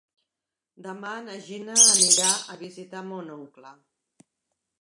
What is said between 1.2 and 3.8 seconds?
na Gina anirà a visitar mon oncle.